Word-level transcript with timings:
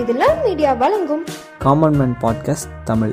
இது 0.00 0.12
love 0.12 0.46
media 0.46 0.72
வழங்கும். 0.72 1.24
Common 1.58 1.96
man 1.96 2.14
podcast 2.22 2.70
Tamil. 2.84 3.12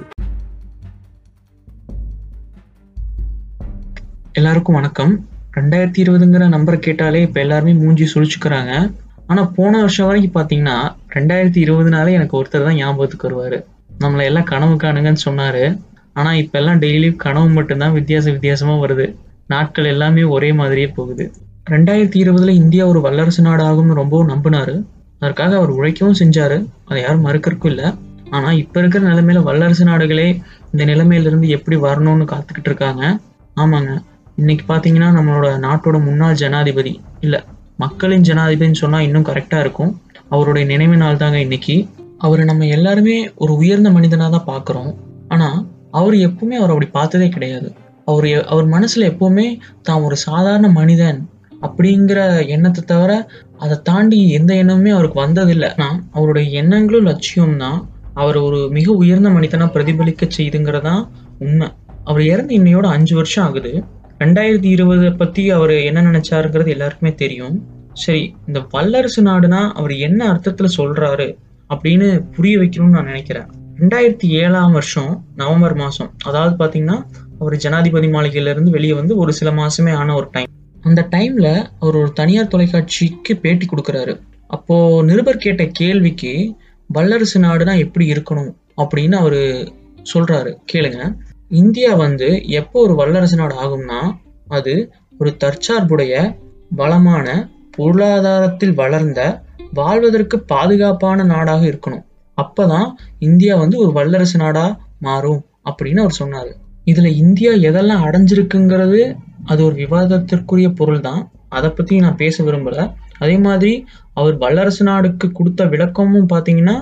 எல்லாருக்கும் 4.34 4.76
வணக்கம். 4.76 5.26
ரெண்டாயிரத்தி 5.56 6.02
இருபதுங்கிற 6.04 6.48
நம்பர் 6.48 6.80
கேட்டாலே 6.80 7.22
இப்போ 7.22 7.40
எல்லாருமே 7.40 7.74
மூஞ்சி 7.74 8.08
சுழிச்சுக்கிறாங்க. 8.14 8.94
ஆனால் 9.28 9.52
போன 9.52 9.80
வருஷம் 9.80 10.08
வரைக்கும் 10.08 10.44
பார்த்தீங்கன்னா 10.44 10.96
ரெண்டாயிரத்தி 11.14 11.64
இருபதுனாலே 11.66 12.12
எனக்கு 12.12 12.44
ஒருத்தர் 12.44 12.64
தான் 12.64 12.76
ஞாபகத்துக்கு 12.76 13.28
வருவார். 13.28 13.66
நம்மளை 14.00 14.24
எல்லாம் 14.24 14.44
கனவு 14.44 14.76
காணுங்கன்னு 14.76 15.26
சொன்னார். 15.28 15.78
ஆனால் 16.14 16.36
இப்போ 16.36 16.60
எல்லாம் 16.60 16.80
டெய்லி 16.80 17.16
கனவு 17.16 17.50
மட்டும்தான் 17.50 17.94
வித்தியாச 17.94 18.32
வித்தியாசமாக 18.32 18.88
வருது. 18.88 19.16
நாட்கள் 19.48 19.86
எல்லாமே 19.86 20.24
ஒரே 20.24 20.54
மாதிரியே 20.54 20.88
போகுது. 20.88 21.32
ரெண்டாயிரத்தி 21.70 22.22
இருபதுல 22.24 22.50
இந்தியா 22.50 22.88
ஒரு 22.88 23.02
வல்லரசு 23.02 23.42
நாடு 23.42 23.64
ஆகும்னு 23.64 23.94
ரொம்பவும் 23.94 24.30
நம்பினாரு. 24.30 24.84
அதற்காக 25.20 25.56
அவர் 25.56 25.74
உழைக்கவும் 25.74 26.16
செஞ்சாரு. 26.20 26.66
அதை 26.86 27.02
யாரும் 27.02 27.26
மறுக்கறக்கும் 27.26 27.66
இல்லை. 27.66 27.94
ஆனா 28.30 28.52
இப்ப 28.52 28.80
இருக்கிற 28.80 29.08
நிலைமையில 29.08 29.44
வல்லரசு 29.44 29.86
நாடுகளே 29.86 30.42
இந்த 30.72 30.86
நிலைமையிலிருந்து 30.86 31.48
எப்படி 31.48 31.78
வரணும்னு 31.78 32.26
காத்துக்கிட்டு 32.26 32.66
இருக்காங்க. 32.66 33.20
ஆமாங்க. 33.56 33.98
இன்னைக்கு 34.36 34.74
பாத்தீங்கன்னா 34.74 35.14
நம்மளோட 35.14 35.58
நாட்டோட 35.58 36.04
முன்னாள் 36.04 36.34
ஜனாதிபதி 36.34 37.02
இல்ல 37.20 37.44
மக்களின் 37.78 38.22
ஜனாதிபதின்னு 38.22 38.74
சொன்னா 38.74 39.02
இன்னும் 39.02 39.26
கரெக்டா 39.26 39.60
இருக்கும். 39.60 40.02
அவருடைய 40.30 40.68
நினைவு 40.68 40.98
நாள் 40.98 41.18
தாங்க 41.18 41.40
இன்னைக்கு. 41.40 41.88
அவரை 42.18 42.46
நம்ம 42.46 42.66
எல்லாருமே 42.66 43.34
ஒரு 43.36 43.56
உயர்ந்த 43.56 43.90
மனிதனா 43.90 44.30
தான் 44.30 44.48
பாக்குறோம். 44.48 44.96
ஆனா 45.28 45.66
அவர் 45.92 46.14
எப்பவுமே 46.14 46.54
அவர் 46.54 46.70
அப்படி 46.70 46.86
பார்த்ததே 46.86 47.30
கிடையாது. 47.30 47.74
அவர் 48.06 48.26
எ- 48.26 48.46
அவர் 48.46 48.68
மனசுல 48.68 49.00
எப்பவுமே 49.00 49.60
தான் 49.82 50.02
ஒரு 50.02 50.18
சாதாரண 50.18 50.68
மனிதன் 50.68 51.30
அப்படிங்கிற 51.62 52.48
எண்ணத்தை 52.48 52.84
தவிர 52.84 53.12
அதை 53.58 53.76
தாண்டி 53.84 54.30
எந்த 54.32 54.54
எண்ணமுமே 54.54 54.90
அவருக்கு 54.90 55.20
வந்ததில்லை. 55.26 55.70
நான் 55.78 56.10
அவருடைய 56.12 56.50
எண்ணங்களும் 56.62 57.06
லட்சியம் 57.06 57.58
தான் 57.58 57.80
அவர் 58.14 58.38
ஒரு 58.38 58.60
மிக 58.70 58.92
உயர்ந்த 58.92 59.30
மனிதனாக 59.30 59.72
பிரதிபலிக்க 59.72 60.28
செய்துங்கிறதான் 60.38 61.02
உண்மை. 61.40 61.68
அவர் 62.04 62.24
இறந்து 62.24 62.54
இன்னையோட 62.58 62.88
அஞ்சு 62.96 63.16
வருஷம் 63.16 63.46
ஆகுது. 63.46 63.72
ரெண்டாயிரத்தி 64.20 64.70
இருபதை 64.76 65.12
பற்றி 65.12 65.44
அவர் 65.50 65.76
என்ன 65.90 66.02
நினைச்சாருங்கிறது 66.02 66.68
எல்லாருக்குமே 66.68 67.16
தெரியும். 67.16 67.56
சரி 67.94 68.36
இந்த 68.48 68.60
வல்லரசு 68.72 69.22
நாடுனா 69.24 69.62
அவர் 69.74 69.94
என்ன 69.98 70.28
அர்த்தத்தில் 70.28 70.76
சொல்கிறாரு 70.78 71.28
அப்படின்னு 71.70 72.08
புரிய 72.36 72.58
வைக்கணும்னு 72.60 72.98
நான் 72.98 73.06
நினைக்கிறேன். 73.06 73.48
ரெண்டாயிரத்தி 73.80 74.28
ஏழாம் 74.42 74.72
வருஷம் 74.72 75.12
நவம்பர் 75.36 75.76
மாதம் 75.76 76.12
அதாவது 76.26 76.56
பார்த்தீங்கன்னா 76.60 76.98
அவர் 77.40 77.56
ஜனாதிபதி 77.56 78.08
மாளிகையிலேருந்து 78.08 78.70
வெளியே 78.70 78.94
வந்து 78.94 79.16
ஒரு 79.18 79.34
சில 79.34 79.52
மாசமே 79.52 79.94
ஆன 79.94 80.16
ஒரு 80.16 80.28
டைம் 80.32 80.50
அந்த 80.82 81.08
டைம்ல 81.12 81.66
அவர் 81.80 81.96
ஒரு 81.96 82.12
தனியார் 82.14 82.48
தொலைக்காட்சிக்கு 82.48 83.36
பேட்டி 83.36 83.66
கொடுக்குறாரு. 83.66 84.20
அப்போ 84.48 85.04
நிருபர் 85.04 85.38
கேட்ட 85.38 85.66
கேள்விக்கு 85.72 86.56
வல்லரசு 86.88 87.40
நாடுனா 87.40 87.78
எப்படி 87.78 88.12
இருக்கணும் 88.12 88.54
அப்படின்னு 88.78 89.16
அவரு 89.16 89.72
சொல்றாரு. 90.14 90.58
கேளுங்க. 90.74 91.16
இந்தியா 91.50 91.94
வந்து 91.94 92.48
எப்போ 92.48 92.82
ஒரு 92.82 92.96
வல்லரசு 92.96 93.36
நாடு 93.36 93.56
ஆகும்னா 93.56 94.12
அது 94.48 94.92
ஒரு 95.20 95.38
தற்சார்புடைய 95.44 96.38
வளமான 96.70 97.50
பொருளாதாரத்தில் 97.72 98.74
வளர்ந்த 98.74 99.42
வாழ்வதற்கு 99.74 100.40
பாதுகாப்பான 100.40 101.24
நாடாக 101.24 101.66
இருக்கணும். 101.66 102.06
அப்பதான் 102.38 102.92
இந்தியா 103.20 103.56
வந்து 103.56 103.80
ஒரு 103.80 103.92
வல்லரசு 103.92 104.38
நாடா 104.38 104.80
மாறும் 105.00 105.46
அப்படின்னு 105.70 106.00
அவர் 106.00 106.18
சொன்னாரு. 106.20 106.54
இதுல 106.86 107.06
இந்தியா 107.06 107.52
எதெல்லாம் 107.52 108.06
அடைஞ்சிருக்குங்கிறது 108.06 109.16
அது 109.52 109.62
ஒரு 109.68 109.76
விவாதத்திற்குரிய 109.84 110.70
பொருள் 110.80 111.04
தான் 111.08 111.22
அதை 111.58 111.70
பற்றி 111.70 111.94
நான் 112.06 112.20
பேச 112.22 112.44
விரும்பலை. 112.48 112.84
அதே 113.24 113.36
மாதிரி 113.48 113.74
அவர் 114.20 114.36
வல்லரசு 114.44 114.84
நாடுக்கு 114.90 115.28
கொடுத்த 115.40 115.66
விளக்கமும் 115.74 116.32
பார்த்தீங்கன்னா 116.34 116.76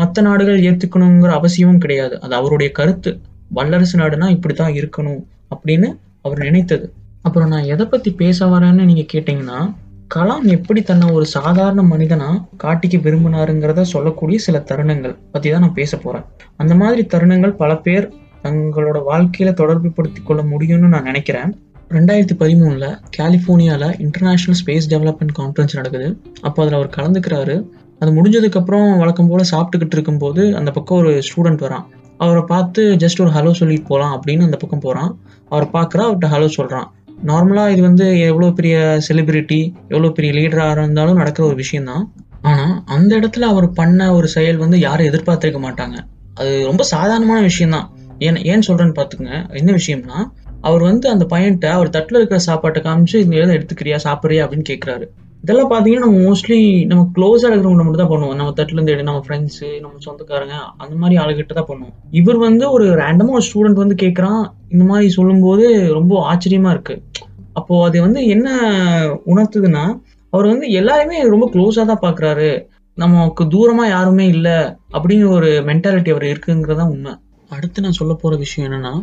மற்ற 0.00 0.22
நாடுகள் 0.28 0.64
ஏற்றுக்கணுங்கிற 0.68 1.32
அவசியமும் 1.38 1.82
கிடையாது. 1.84 2.14
அது 2.24 2.34
அவருடைய 2.40 2.70
கருத்து. 2.78 3.10
வல்லரசு 3.58 3.96
நாடுனா 4.00 4.28
இப்படித்தான் 4.36 4.76
இருக்கணும் 4.80 5.22
அப்படின்னு 5.54 5.88
அவர் 6.26 6.40
நினைத்தது. 6.46 6.86
அப்புறம் 7.26 7.50
நான் 7.52 7.70
எதை 7.74 7.84
பற்றி 7.92 8.10
பேச 8.22 8.46
வரேன்னு 8.52 8.88
நீங்கள் 8.90 9.10
கேட்டிங்கன்னா 9.12 9.58
கலாம் 10.14 10.44
எப்படி 10.56 10.80
தன்னை 10.88 11.06
ஒரு 11.16 11.26
சாதாரண 11.36 11.82
மனிதனா 11.92 12.28
காட்டிக்க 12.64 12.96
விரும்பினாருங்கிறத 13.04 13.84
சொல்லக்கூடிய 13.92 14.38
சில 14.46 14.56
தருணங்கள் 14.70 15.14
பற்றி 15.34 15.48
தான் 15.52 15.64
நான் 15.66 15.78
பேச 15.78 15.92
போகிறேன் 15.96 16.26
அந்த 16.62 16.74
மாதிரி 16.82 17.02
தருணங்கள் 17.14 17.54
பல 17.62 17.72
பேர் 17.86 18.06
தங்களோட 18.44 18.98
வாழ்க்கையில 19.10 19.52
தொடர்பு 19.60 19.90
படுத்தி 19.96 20.20
கொள்ள 20.22 20.42
முடியும்னு 20.52 20.92
நான் 20.94 21.08
நினைக்கிறேன். 21.10 21.52
ரெண்டாயிரத்தி 21.96 22.36
பதிமூணில் 22.42 22.86
கலிஃபோர்னியாவில் 23.16 23.88
இன்டர்நேஷனல் 24.04 24.58
ஸ்பேஸ் 24.60 24.86
டெவலப்மெண்ட் 24.92 25.34
கான்ஃபரன்ஸ் 25.38 25.76
நடக்குது. 25.78 26.08
அப்போ 26.46 26.58
அதில் 26.62 26.76
அவர் 26.78 26.90
கலந்துக்கிறாரு. 26.96 27.56
அது 28.00 28.10
முடிஞ்சதுக்கப்புறம் 28.16 28.88
வழக்கம் 29.02 29.28
போல் 29.30 29.50
சாப்பிட்டுக்கிட்டு 29.52 29.96
இருக்கும்போது 29.96 30.42
அந்த 30.58 30.70
பக்கம் 30.76 31.00
ஒரு 31.02 31.12
ஸ்டூடெண்ட் 31.28 31.62
வரான். 31.66 31.84
அவரை 32.24 32.42
பார்த்து 32.52 32.82
ஜஸ்ட் 33.02 33.22
ஒரு 33.24 33.32
ஹலோ 33.36 33.52
சொல்லிட்டு 33.60 33.88
போகலாம் 33.90 34.14
அப்படின்னு 34.16 34.46
அந்த 34.48 34.58
பக்கம் 34.62 34.84
போகிறான் 34.86 35.10
அவரை 35.52 35.66
பார்க்குறா 35.76 36.04
அவர்கிட்ட 36.06 36.30
ஹலோ 36.34 36.48
சொல்கிறான் 36.58 36.88
நார்மலாக 37.30 37.72
இது 37.74 37.82
வந்து 37.88 38.06
எவ்வளோ 38.30 38.50
பெரிய 38.58 38.76
செலிபிரிட்டி 39.06 39.60
எவ்வளோ 39.92 40.10
பெரிய 40.16 40.30
லீடராக 40.38 40.72
இருந்தாலும் 40.78 41.20
நடக்கிற 41.22 41.44
ஒரு 41.50 41.56
விஷயந்தான் 41.64 42.04
ஆனால் 42.50 42.72
அந்த 42.96 43.10
இடத்துல 43.18 43.48
அவர் 43.52 43.66
பண்ண 43.78 44.08
ஒரு 44.16 44.28
செயல் 44.36 44.62
வந்து 44.64 44.78
யாரும் 44.86 45.08
எதிர்பார்த்திருக்க 45.10 45.60
மாட்டாங்க. 45.66 45.96
அது 46.40 46.52
ரொம்ப 46.70 46.82
சாதாரணமான 46.94 47.40
விஷயம்தான். 47.50 47.86
ஏன் 48.26 48.40
ஏன் 48.52 48.64
சொல்கிறேன்னு 48.66 48.96
பார்த்துக்கோங்க. 48.98 49.38
என்ன 49.60 49.70
விஷயம்னா 49.78 50.18
அவர் 50.64 50.82
வந்து 50.82 51.06
அந்த 51.10 51.24
பையன்ட்ட 51.30 51.66
அவர் 51.76 51.94
தட்டில் 51.96 52.18
இருக்கிற 52.18 52.38
சாப்பாட்டை 52.48 52.80
காமிச்சு 52.82 53.16
இந்த 53.24 53.34
எதை 53.36 53.52
எடுத்துக்கிறியா 53.58 53.98
சாப்பிட்றியா? 54.06 54.42
அப்படின்னு 54.44 54.66
கேட்குறாரு 54.70 55.06
இதெல்லாம் 55.44 55.70
பார்த்தீங்கன்னா 55.70 56.04
நம்ம 56.04 56.18
மோஸ்ட்லி 56.26 56.58
நம்ம 56.90 57.02
க்ளோஸாக 57.16 57.48
இருக்கிறவங்க 57.50 57.84
மட்டும் 57.86 58.02
தான் 58.02 58.12
பண்ணுவோம். 58.12 58.36
நம்ம 58.36 58.52
தட்டில் 58.58 58.76
இருந்து 58.76 58.92
எடு 58.92 59.02
நம்ம 59.02 59.22
ஃப்ரெண்ட்ஸு 59.26 59.68
நம்ம 59.80 59.98
சொந்தக்காரங்க 60.04 60.54
அந்த 60.82 60.94
மாதிரி 61.00 61.16
ஆளுகிட்ட 61.22 61.54
தான் 61.58 61.68
பண்ணுவோம். 61.70 61.94
இவர் 62.20 62.38
வந்து 62.38 62.64
ஒரு 62.70 62.86
ரேண்டமாக 63.02 63.38
ஒரு 63.38 63.46
ஸ்டூடெண்ட் 63.48 63.82
வந்து 63.82 63.96
கேட்குறான் 64.04 64.40
இந்த 64.68 64.84
மாதிரி 64.84 65.08
சொல்லும்போது 65.08 65.66
ரொம்ப 65.98 66.22
ஆச்சரியமாக 66.30 66.74
இருக்குது 66.76 67.02
அப்போது 67.52 67.84
அது 67.88 67.98
வந்து 68.06 68.20
என்ன 68.26 68.48
உணர்த்துதுன்னா 69.32 69.84
அவர் 70.32 70.46
வந்து 70.46 70.68
எல்லாருமே 70.80 71.18
ரொம்ப 71.34 71.48
க்ளோஸாக 71.54 71.84
தான் 71.90 72.04
பார்க்குறாரு 72.06 72.48
நமக்கு 72.98 73.44
தூரமாக 73.44 73.92
யாருமே 73.94 74.26
இல்லை 74.26 74.56
அப்படிங்கிற 74.96 75.28
ஒரு 75.38 75.50
மென்டாலிட்டி 75.68 76.10
அவர் 76.14 76.26
இருக்குங்கிறதான் 76.32 76.92
உண்மை. 76.94 77.12
அடுத்து 77.50 77.84
நான் 77.86 77.98
சொல்ல 78.00 78.12
போகிற 78.14 78.38
விஷயம் 78.44 78.66
என்னென்னா 78.68 78.94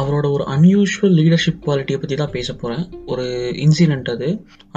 அவரோட 0.00 0.26
ஒரு 0.36 0.44
அன்யூஷுவல் 0.54 1.14
லீடர்ஷிப் 1.20 1.60
குவாலிட்டியை 1.64 1.98
பற்றி 2.00 2.16
தான் 2.16 2.32
பேச 2.36 2.48
போகிறேன் 2.54 2.84
ஒரு 3.06 3.24
இன்சிடென்ட் 3.64 4.08
அது. 4.14 4.28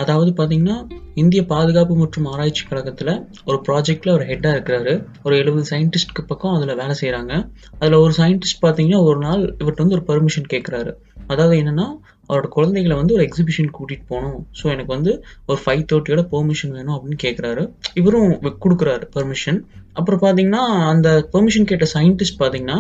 அதாவது 0.02 0.32
பார்த்தீங்கன்னா 0.38 0.78
இந்திய 1.14 1.42
பாதுகாப்பு 1.46 1.96
மற்றும் 1.96 2.28
ஆராய்ச்சி 2.34 2.64
கழகத்தில் 2.70 3.14
ஒரு 3.46 3.58
ப்ராஜெக்டில் 3.68 4.16
ஒரு 4.18 4.26
ஹெட்டாக 4.30 4.56
இருக்கிறாரு. 4.58 4.94
ஒரு 5.24 5.36
எழுபது 5.38 5.66
சயின்டிஸ்ட்க்கு 5.72 6.24
பக்கம் 6.32 6.56
அதில் 6.58 6.80
வேலை 6.82 6.96
செய்கிறாங்க 7.02 7.34
அதில் 7.80 8.02
ஒரு 8.06 8.14
சயின்டிஸ்ட் 8.18 8.64
பார்த்தீங்கன்னா 8.66 9.02
ஒரு 9.10 9.20
நாள் 9.20 9.44
இவர்கிட்ட 9.62 9.86
வந்து 9.86 9.98
ஒரு 10.00 10.06
பெர்மிஷன் 10.12 10.52
கேட்குறாரு 10.54 10.94
அதாவது 11.28 11.56
என்னென்னா 11.62 11.88
அவரோட 12.30 12.48
குழந்தைகளை 12.56 12.96
வந்து 12.98 13.14
ஒரு 13.14 13.24
எக்ஸிபிஷன் 13.28 13.70
கூட்டிகிட்டு 13.78 14.08
போகணும். 14.08 14.40
ஸோ 14.60 14.66
எனக்கு 14.74 14.92
வந்து 14.96 15.12
ஒரு 15.46 15.60
ஃபைவ் 15.66 15.84
தேர்ட்டியோட 15.92 16.22
பெர்மிஷன் 16.34 16.74
வேணும் 16.78 16.96
அப்படின்னு 16.96 17.20
கேட்குறாரு 17.24 17.64
இவரும் 17.94 18.34
கொடுக்குறாரு 18.66 19.06
பெர்மிஷன் 19.16 19.60
அப்புறம் 19.94 20.22
பார்த்தீங்கன்னா 20.24 20.64
அந்த 20.92 21.10
பெர்மிஷன் 21.34 21.70
கேட்ட 21.72 21.86
சயின்டிஸ்ட் 21.94 22.40
பார்த்தீங்கன்னா 22.42 22.80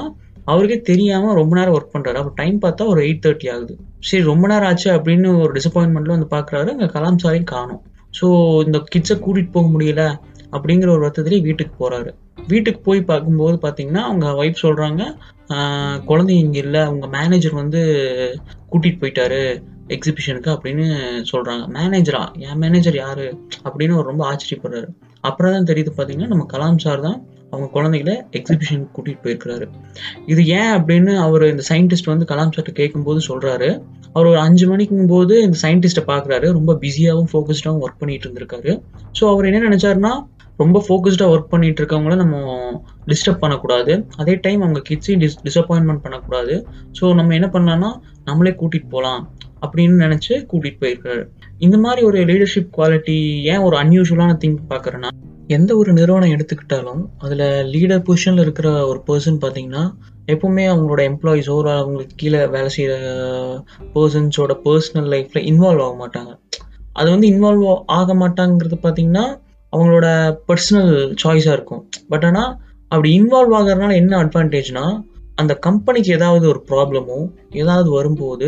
அவருக்கே 0.52 0.78
தெரியாமல் 0.90 1.38
ரொம்ப 1.40 1.54
நேரம் 1.58 1.76
ஒர்க் 1.78 1.94
பண்ணுறாரு 1.96 2.20
அப்போ 2.22 2.34
டைம் 2.42 2.58
பார்த்தா 2.66 2.90
ஒரு 2.94 3.00
எயிட் 3.06 3.24
தேர்ட்டி 3.26 3.48
ஆகுது. 3.54 3.74
சரி 4.08 4.24
ரொம்ப 4.32 4.46
நேரம் 4.52 4.70
ஆச்சு 4.72 4.90
அப்படின்னு 4.98 5.30
ஒரு 5.44 5.52
டிசப்பாயின்மெண்ட்டில் 5.58 6.16
வந்து 6.16 6.30
பார்க்குறாரு. 6.36 6.70
அங்கே 6.76 6.90
கலாம் 6.96 7.22
சாரையும் 7.24 7.52
காணும். 7.56 7.82
ஸோ 8.20 8.28
இந்த 8.68 8.78
கிட்ஸை 8.94 9.16
கூட்டிகிட்டு 9.26 9.56
போக 9.58 9.68
முடியல 9.74 10.04
அப்படிங்கிற 10.56 10.90
ஒரு 10.94 11.04
வருத்தத்துலேயே 11.06 11.46
வீட்டுக்கு 11.48 11.74
போகிறாரு 11.82 12.12
வீட்டுக்கு 12.52 12.80
போய் 12.88 13.02
பார்க்கும்போது 13.10 13.58
பார்த்தீங்கன்னா 13.66 14.04
அவங்க 14.10 14.28
ஒய்ஃப் 14.42 14.64
சொல்கிறாங்க 14.66 15.02
குழந்தைங்க 15.50 16.08
குழந்தை 16.10 16.36
இல்லை. 16.64 16.82
அவங்க 16.88 17.06
மேனேஜர் 17.18 17.60
வந்து 17.62 17.82
கூட்டிட்டு 18.72 19.02
போயிட்டாரு 19.02 19.42
எக்ஸிபிஷனுக்கு 19.96 20.50
அப்படின்னு 20.56 20.88
சொல்கிறாங்க 21.32 21.64
மேனேஜரா 21.78 22.22
என் 22.48 22.60
மேனேஜர் 22.64 22.98
யார்? 23.04 23.26
அப்படின்னு 23.66 23.96
அவர் 23.98 24.10
ரொம்ப 24.12 24.24
ஆச்சரியப்படுறாரு. 24.32 24.90
அப்புறம் 25.30 25.54
தான் 25.56 25.70
தெரியுது 25.72 25.92
பார்த்தீங்கன்னா 25.96 26.32
நம்ம 26.34 26.46
கலாம் 26.54 26.84
சார் 26.86 27.06
தான் 27.08 27.18
அவங்க 27.52 27.68
குழந்தைகளை 27.76 28.16
எக்ஸிபிஷன் 28.40 28.84
கூட்டிகிட்டு 28.96 29.24
போயிருக்கிறாரு. 29.26 29.66
இது 30.32 30.42
ஏன் 30.60 30.74
அப்படின்னு 30.78 31.14
அவர் 31.26 31.46
இந்த 31.52 31.64
சயின்டிஸ்ட் 31.70 32.12
வந்து 32.12 32.28
கலாம் 32.32 32.54
சார்ட்ட 32.56 32.74
கேட்கும்போது 32.80 33.22
சொல்கிறாரு 33.30 33.70
அவர் 34.14 34.30
ஒரு 34.32 34.40
அஞ்சு 34.40 34.66
மணிக்கும் 34.72 35.12
போது 35.14 35.34
இந்த 35.46 35.58
சயின்டிஸ்ட்டை 35.64 36.04
பார்க்குறாரு. 36.12 36.48
ரொம்ப 36.58 36.74
பிஸியாகவும் 36.84 37.32
ஃபோக்கஸ்டாகவும் 37.34 37.84
ஒர்க் 37.86 38.02
பண்ணிட்டு 38.04 38.28
இருந்திருக்காரு. 38.28 38.74
ஸோ 39.20 39.24
அவர் 39.34 39.48
என்ன 39.50 39.62
நினச்சாருன்னா 39.70 40.14
ரொம்ப 40.62 40.78
ஃபோக்கஸ்டாக 40.86 41.34
ஒர்க் 41.34 41.52
பண்ணிட்டு 41.52 41.82
இருக்கவங்கள 41.82 42.16
நம்ம 42.22 42.38
டிஸ்டர்ப் 43.12 43.44
பண்ணக்கூடாது. 43.44 43.94
அதே 44.22 44.34
டைம் 44.46 44.62
அவங்க 44.62 44.82
கிட்ஸையும் 44.90 45.22
டிஸ் 45.24 45.38
டிசப்பாயின்மெண்ட் 45.48 46.04
பண்ணக்கூடாது. 46.06 46.56
ஸோ 47.00 47.14
நம்ம 47.20 47.34
என்ன 47.40 47.50
பண்ணலாம்னா 47.54 47.92
நம்மளே 48.30 48.54
கூட்டிகிட்டு 48.62 48.94
போகலாம் 48.96 49.22
அப்படின்னு 49.66 49.96
நினச்சி 50.06 50.34
கூட்டிகிட்டு 50.52 50.82
போயிருக்காரு. 50.84 51.24
இந்த 51.66 51.78
மாதிரி 51.78 52.02
ஒரு 52.10 52.20
லீடர்ஷிப் 52.32 52.76
குவாலிட்டி 52.78 53.18
ஏன் 53.54 53.66
ஒரு 53.70 53.78
அன்யூஷுவலான 53.84 54.36
திங் 54.44 54.60
பார்க்குறேன்னா 54.74 55.12
எந்த 55.50 55.72
ஒரு 55.76 55.92
நிறுவனம் 55.94 56.34
எடுத்துக்கிட்டாலும் 56.36 57.02
அதில் 57.18 57.46
லீடர் 57.74 58.04
பொசிஷனில் 58.08 58.44
இருக்கிற 58.44 58.68
ஒரு 58.86 59.00
பர்சன் 59.08 59.40
பார்த்தீங்கன்னா 59.44 59.84
எப்பவுமே 60.28 60.64
அவங்களோட 60.72 61.02
எம்ப்ளாயிஸோ 61.10 61.54
ஒரு 61.62 61.70
அவங்களுக்கு 61.76 62.16
கீழே 62.16 62.42
வேலை 62.46 62.70
செய்கிற 62.70 62.94
பர்சன்ஸோட 63.96 64.54
பர்சனல் 64.66 65.08
லைஃப்பில் 65.14 65.48
இன்வால்வ் 65.52 65.84
ஆக 65.86 65.96
மாட்டாங்க. 66.04 66.32
அது 66.96 67.08
வந்து 67.10 67.28
இன்வால்வ் 67.28 67.66
ஆக 68.00 68.14
மாட்டாங்கிறது 68.14 68.78
பார்த்தீங்கன்னா 68.86 69.26
அவங்களோட 69.74 70.08
பர்சனல் 70.48 70.94
சாய்ஸாக 71.24 71.58
இருக்கும். 71.58 71.82
பட் 72.10 72.26
ஆனால் 72.26 72.52
அப்படி 72.92 73.10
இன்வால்வ் 73.20 73.56
ஆகிறதுனால 73.60 73.96
என்ன 73.96 74.14
அட்வான்டேஜ்னா 74.24 74.86
அந்த 75.36 75.54
கம்பெனிக்கு 75.68 76.12
ஏதாவது 76.12 76.46
ஒரு 76.48 76.62
ப்ராப்ளமோ 76.72 77.20
ஏதாவது 77.54 77.90
வரும்போது 77.90 78.48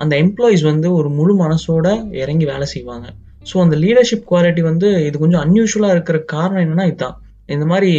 அந்த 0.00 0.14
எம்ப்ளாயீஸ் 0.24 0.62
வந்து 0.62 0.88
ஒரு 0.92 1.08
முழு 1.10 1.32
மனசோட 1.44 1.86
இறங்கி 2.22 2.44
வேலை 2.44 2.66
செய்வாங்க. 2.66 3.06
ஸோ 3.46 3.56
அந்த 3.64 3.76
லீடர்ஷிப் 3.84 4.28
குவாலிட்டி 4.30 4.62
வந்து 4.62 4.88
இது 5.08 5.16
கொஞ்சம் 5.18 5.42
அன்யூஷுவலாக 5.46 5.96
இருக்கிற 5.96 6.18
காரணம் 6.34 6.64
என்னன்னா 6.64 6.86
இதுதான் 6.90 7.16
இந்த 7.48 7.64
மாதிரி 7.66 7.92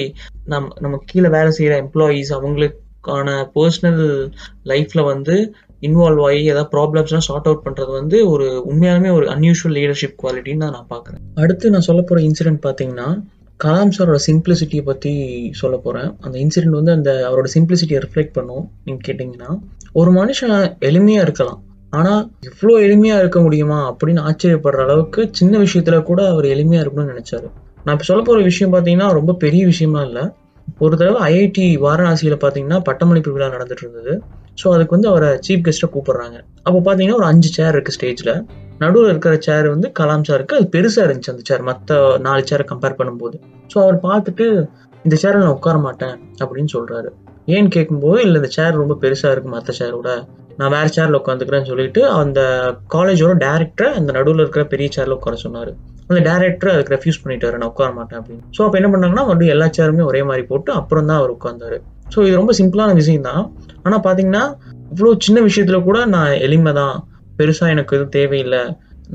நம் 0.51 0.69
நம்ம 0.83 0.99
கீழே 1.09 1.29
வேலை 1.37 1.51
செய்கிற 1.57 1.75
எம்ப்ளாயீஸ் 1.83 2.31
அவங்களுக்கான 2.37 3.29
பர்சனல் 3.55 4.03
லைஃப்பில் 4.71 5.09
வந்து 5.11 5.35
இன்வால்வ் 5.87 6.23
ஆகி 6.27 6.41
ஏதாவது 6.51 6.71
ப்ராப்ளம்ஸ்லாம் 6.75 7.27
சார்ட் 7.27 7.47
அவுட் 7.49 7.65
பண்ணுறது 7.65 7.91
வந்து 7.99 8.17
ஒரு 8.33 8.47
உண்மையாலுமே 8.71 9.11
ஒரு 9.17 9.25
அன்யூஷுவல் 9.35 9.75
லீடர்ஷிப் 9.77 10.19
குவாலிட்டின்னு 10.21 10.63
தான் 10.65 10.75
நான் 10.77 10.91
பார்க்குறேன். 10.91 11.21
அடுத்து 11.43 11.71
நான் 11.73 11.87
சொல்ல 11.87 12.01
போகிற 12.01 12.21
இன்சிடென்ட் 12.27 12.61
பார்த்தீங்கன்னா 12.65 13.07
கலாம் 13.59 13.95
சாரோட 13.95 14.19
சிம்பிளிசிட்டியை 14.27 14.83
பற்றி 14.85 15.11
சொல்ல 15.61 15.75
போகிறேன் 15.77 16.09
அந்த 16.25 16.35
இன்சிடென்ட் 16.43 16.79
வந்து 16.79 16.95
அந்த 16.97 17.11
அவரோட 17.27 17.49
சிம்பிளிசிட்டியை 17.57 17.99
ரிஃப்ளெக்ட் 18.05 18.37
பண்ணும். 18.37 18.63
நீங்கள் 18.85 19.05
கேட்டிங்கன்னா 19.07 19.49
ஒரு 19.93 20.11
மனுஷன் 20.19 20.55
எளிமையாக 20.89 21.25
இருக்கலாம். 21.27 21.59
ஆனால் 21.93 22.21
இவ்வளோ 22.49 22.73
எளிமையாக 22.85 23.21
இருக்க 23.23 23.39
முடியுமா 23.45 23.79
அப்படின்னு 23.89 24.21
ஆச்சரியப்படுற 24.29 24.83
அளவுக்கு 24.87 25.21
சின்ன 25.39 25.57
விஷயத்தில் 25.63 26.07
கூட 26.09 26.21
அவர் 26.33 26.45
எளிமையாக 26.55 26.83
இருக்கணும்னு 26.83 27.13
நினச்சாரு. 27.13 27.47
நான் 27.85 27.95
இப்போ 27.95 28.07
சொல்ல 28.09 28.21
போகிற 28.27 28.43
விஷயம் 28.51 28.73
பார்த்தீங்கன்னா 28.73 29.07
ரொம்ப 29.19 29.35
பெரிய 29.43 29.63
விஷயமா 29.71 30.01
இல்லை. 30.07 30.23
ஒரு 30.85 30.95
தடவை 30.99 31.19
ஐஐடி 31.29 31.65
வாரணாசியில் 31.85 32.41
பார்த்தீங்கன்னா 32.43 32.79
பட்டமளிப்பு 32.87 33.33
விழா 33.35 33.47
நடந்துட்டு 33.55 33.83
இருந்தது. 33.85 34.13
ஸோ 34.61 34.67
அதுக்கு 34.75 34.95
வந்து 34.95 35.09
அவரை 35.11 35.29
சீஃப் 35.45 35.65
கெஸ்ட்டை 35.65 35.89
கூப்பிடுறாங்க. 35.93 36.37
அப்போ 36.65 36.79
பார்த்தீங்கன்னா 36.87 37.19
ஒரு 37.21 37.27
அஞ்சு 37.31 37.49
சேர் 37.57 37.73
இருக்குது 37.75 37.97
ஸ்டேஜில் 37.97 38.33
நடுவில் 38.83 39.11
இருக்கிற 39.13 39.33
சேர் 39.47 39.67
வந்து 39.73 39.87
கலாம் 39.99 40.25
சாருக்கு 40.27 40.57
அது 40.59 40.67
பெருசாக 40.75 41.05
இருந்துச்சு 41.07 41.33
அந்த 41.33 41.43
சேர் 41.49 41.67
மற்ற 41.69 41.97
நாலு 42.27 42.43
சேரை 42.51 42.65
கம்பேர் 42.71 42.97
பண்ணும்போது. 42.99 43.35
ஸோ 43.73 43.77
அவர் 43.85 43.97
பார்த்துட்டு 44.07 44.45
இந்த 45.05 45.15
சேரில் 45.23 45.43
நான் 45.45 45.57
உட்கார 45.57 45.77
மாட்டேன் 45.87 46.15
அப்படின்னு 46.41 46.71
சொல்கிறாரு 46.75 47.09
ஏன்னு 47.53 47.69
கேட்கும்போது 47.75 48.19
இல்லை 48.25 48.37
இந்த 48.41 48.51
சேர் 48.57 48.79
ரொம்ப 48.81 48.95
பெருசாக 49.03 49.33
இருக்குது 49.33 49.55
மற்ற 49.55 49.73
சேரோட 49.79 50.09
நான் 50.59 50.73
வேறு 50.75 50.89
சேரில் 50.95 51.19
உட்காந்துக்கிறேன்னு 51.19 51.69
சொல்லிட்டு 51.71 52.01
அந்த 52.21 52.39
காலேஜோட 52.95 53.33
டேரக்டரை 53.45 53.89
அந்த 53.99 54.09
நடுவில் 54.17 54.43
இருக்கிற 54.43 54.63
பெரிய 54.73 54.89
சேரில் 54.95 55.17
உட்கார 55.17 55.37
சொன்னார். 55.45 55.71
அந்த 56.09 56.19
டேரக்டர் 56.29 56.71
அதுக்கு 56.73 56.93
ரெஃப்யூஸ் 56.95 57.21
பண்ணிட்டாரு 57.23 57.59
நான் 57.59 57.71
உட்கார 57.73 57.91
மாட்டேன் 57.97 58.19
அப்படின்னு. 58.19 58.43
ஸோ 58.55 58.61
அப்போ 58.65 58.77
என்ன 58.79 58.89
பண்ணாங்கன்னா 58.93 59.23
மறுபடியும் 59.27 59.55
எல்லா 59.55 59.67
சேருமே 59.77 60.03
ஒரே 60.11 60.21
மாதிரி 60.29 60.43
போட்டு 60.51 60.71
அப்புறம் 60.79 61.07
தான் 61.09 61.19
அவர் 61.21 61.35
உட்காந்தாரு 61.37 61.77
ஸோ 62.13 62.19
இது 62.27 62.35
ரொம்ப 62.39 62.53
சிம்பிளான 62.59 62.93
விஷயம் 63.01 63.27
தான். 63.29 63.43
ஆனால் 63.85 64.03
பார்த்தீங்கன்னா 64.05 64.43
இவ்வளோ 64.93 65.11
சின்ன 65.25 65.41
விஷயத்தில் 65.47 65.85
கூட 65.89 65.99
நான் 66.15 66.33
எளிமை 66.47 66.73
தான் 66.81 66.95
பெருசாக 67.39 67.73
எனக்கு 67.75 67.95
எதுவும் 67.97 68.15
தேவையில்லை. 68.17 68.63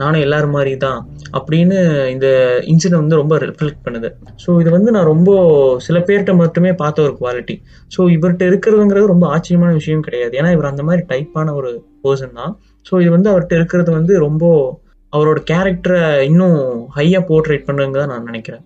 நானும் 0.00 0.24
எல்லாரும் 0.26 0.54
மாதிரி 0.56 0.72
தான் 0.84 1.00
அப்படின்னு 1.38 1.76
இந்த 2.14 2.26
இன்சிடென்ட் 2.72 3.02
வந்து 3.02 3.20
ரொம்ப 3.20 3.34
ரிஃப்ளெக்ட் 3.44 3.84
பண்ணுது. 3.86 4.08
ஸோ 4.44 4.50
இது 4.62 4.70
வந்து 4.76 4.90
நான் 4.96 5.10
ரொம்ப 5.12 5.30
சில 5.86 5.98
பேர்கிட்ட 6.08 6.34
மட்டுமே 6.42 6.72
பார்த்த 6.82 7.06
ஒரு 7.06 7.14
குவாலிட்டி 7.20 7.56
ஸோ 7.96 8.00
இவர்கிட்ட 8.16 8.44
இருக்கிறதுங்கிறது 8.50 9.12
ரொம்ப 9.14 9.26
ஆச்சரியமான 9.34 9.72
விஷயம் 9.80 10.06
கிடையாது. 10.08 10.34
ஏன்னா 10.40 10.52
இவர் 10.56 10.72
அந்த 10.72 10.84
மாதிரி 10.88 11.04
டைப்பான 11.12 11.54
ஒரு 11.60 11.72
பர்சன் 12.06 12.38
தான். 12.40 12.54
ஸோ 12.90 13.00
இது 13.04 13.10
வந்து 13.16 13.32
அவர்கிட்ட 13.32 13.60
இருக்கிறது 13.60 13.92
வந்து 13.98 14.14
ரொம்ப 14.26 14.44
அவரோட 15.12 15.40
கேரக்டரை 15.50 16.00
இன்னும் 16.30 16.58
ஹையாக 16.96 17.28
போர்ட்ரேட் 17.30 17.68
பண்ணுங்க 17.68 18.06
நான் 18.12 18.28
நினைக்கிறேன். 18.30 18.64